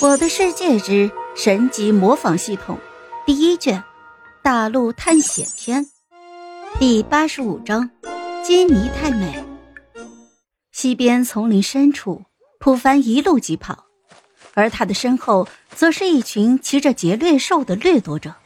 [0.06, 2.76] 《我的世界之神级模仿系统》
[3.26, 3.82] 第一卷：
[4.44, 5.84] 大陆探险篇
[6.78, 7.90] 第八十五章：
[8.44, 9.44] 基尼太美。
[10.70, 12.22] 西边丛林深处，
[12.60, 13.86] 普凡一路疾跑，
[14.54, 18.36] 而他的身后则是一群骑着劫掠兽的掠夺者。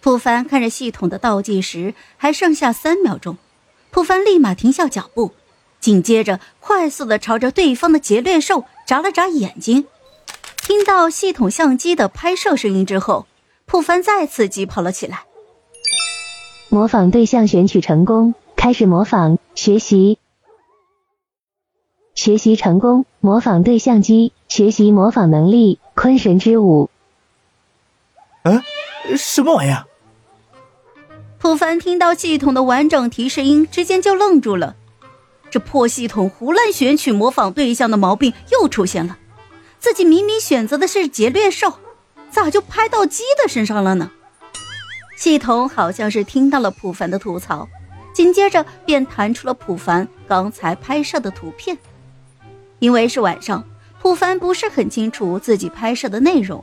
[0.00, 3.38] 普凡看着系统的倒计时，还剩下三秒钟。
[3.92, 5.30] 普凡立马停下脚步，
[5.78, 9.86] 紧接着快速的朝着对方的劫掠兽眨了眨眼睛。
[10.66, 13.28] 听到系统相机的拍摄声音之后，
[13.66, 15.24] 普凡再次急跑了起来。
[16.68, 20.18] 模仿对象选取成功，开始模仿学习。
[22.16, 26.90] 学习成功，模仿对象机，学习模仿能力：坤神之舞。
[28.42, 28.60] 嗯，
[29.16, 29.86] 什么玩意儿？
[31.38, 34.74] 普凡听到系统的完整提示音，之间就愣住了。
[35.48, 39.16] 这破系统胡乱选取模仿对象的毛病又出现了。
[39.78, 41.78] 自己明明选择的是劫掠兽，
[42.30, 44.10] 咋就拍到鸡的身上了呢？
[45.16, 47.68] 系统好像是听到了普凡的吐槽，
[48.12, 51.76] 紧接着便弹出了普凡刚才拍摄的图片。
[52.78, 53.64] 因为是晚上，
[54.00, 56.62] 普凡不是很清楚自己拍摄的内容。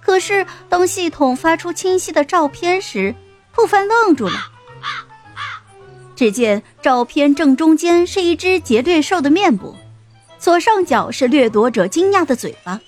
[0.00, 3.14] 可是当系统发出清晰的照片时，
[3.52, 4.38] 普凡愣住了。
[6.14, 9.74] 只见照片正中间是一只劫掠兽的面部。
[10.40, 12.80] 左上角是掠夺者惊讶的嘴巴，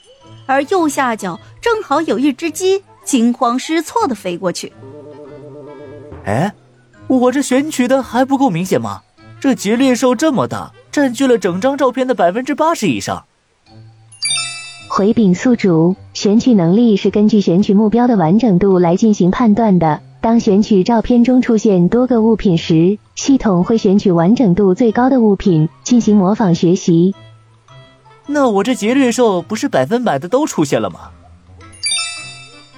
[0.46, 4.72] 而右下角正好有一只鸡惊慌失措的飞过去。
[6.24, 6.50] 哎，
[7.08, 9.02] 我这选取的还不够明显吗？
[9.38, 13.24] 这劫掠兽这么大，占据了整张照片的百分之八十以上。
[14.88, 20.00] 回禀宿主，选取能力是根据选取目标的完整度来进行判断的。
[20.22, 27.14] 当选取照片中出现多个物品时，系统会选取完整度最高的物品进行模仿学习。
[28.26, 31.10] 那我这劫掠兽不是百分百的都出现了吗？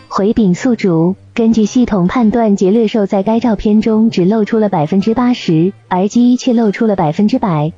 [0.09, 7.73] 回禀宿主，根据系统判断，劫掠兽在该照片中只露出了百分之八十，而鸡却露出了百分之百。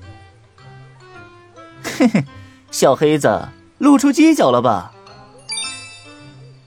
[1.82, 2.24] 嘿嘿，
[2.70, 3.48] 小黑子，
[3.78, 4.92] 露出犄角了吧？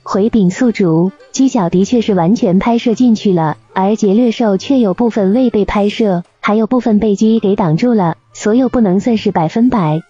[0.02, 10.02] 回禀宿主，犄角的确是完全拍摄进去了，而劫掠兽却有部分未被拍摄，还有部分被鸡给挡住了，所有不能算是百分百。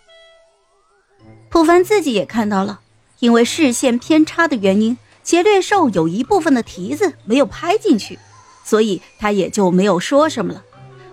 [1.50, 2.80] 普凡自己也看到了，
[3.20, 8.18] 因为视线偏差的原因，劫掠兽有一部分的蹄子没有拍进去，
[8.64, 10.64] 所以他也就没有说什么了，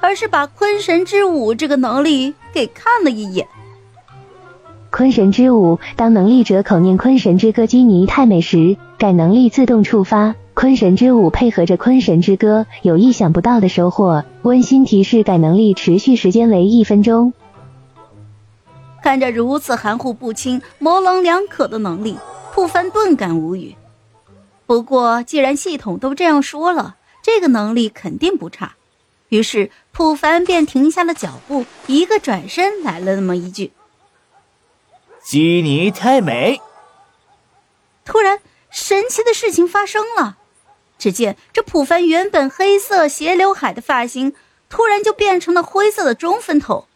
[0.01, 3.49] 而是把坤神之舞这个能力给看了一眼。
[4.91, 10.35] 坤神之舞，当能力者口念坤神之歌基尼太美时，该能力自动触发。
[10.55, 14.25] 坤神之舞配合着坤神之歌，有意想不到的收获。
[14.41, 17.35] 温馨提示：该能力持续时间为一分钟。
[19.07, 22.19] 看着如此含糊不清、模棱两可的能力，
[22.53, 23.77] 普凡顿感无语。
[24.67, 28.75] 不过，既然系统都这样说了，这个能力肯定不差。
[29.29, 33.71] 于是，普凡便停下了脚步，一个转身，来了那么一句
[35.23, 36.61] ：“基尼太美。”
[38.05, 38.41] 突然，
[38.71, 40.37] 神奇的事情发生了。
[40.99, 44.35] 只见这普凡原本黑色斜刘海的发型，
[44.69, 46.89] 突然就变成了灰色的中分头。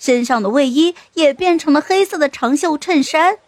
[0.00, 3.38] 身上的卫衣也变成了黑色的长袖衬衫，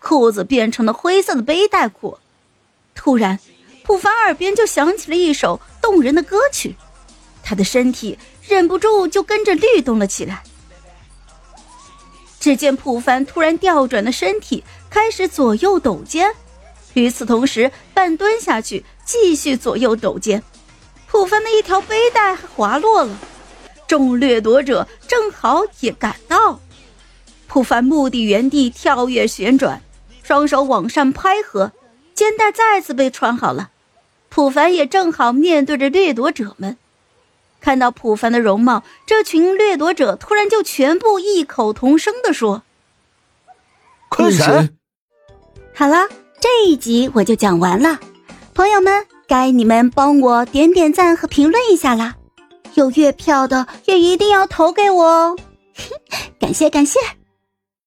[0.00, 2.18] 裤子变成了灰色的背带裤。
[2.94, 3.38] 突然，
[3.84, 6.74] 普凡耳边就响起了一首动人的歌曲，
[7.42, 10.42] 他的身体忍不住就跟着律动了起来。
[12.40, 16.34] 只见普凡突然调转了身体，开始左右抖肩，
[16.94, 20.42] 与此同时半蹲下去，继续左右抖肩。
[21.06, 23.16] 普凡的一条背带还滑落了。
[23.86, 26.60] 众掠夺者正好也赶到，
[27.46, 29.82] 普凡目的原地跳跃旋转，
[30.22, 31.72] 双手往上拍合，
[32.14, 33.70] 肩带再次被穿好了。
[34.28, 36.78] 普凡也正好面对着掠夺者们，
[37.60, 42.62] 看到普凡的容貌，这群掠夺者突然就全部异口同声地说
[44.08, 44.78] ：“坤神！”
[45.76, 46.08] 好了，
[46.40, 48.00] 这一集我就讲完了，
[48.54, 52.16] 朋友们，该你们帮我点点赞和评论一下啦。
[52.74, 55.36] 有月票的也一定要投给我哦，
[56.38, 56.98] 感 谢感谢。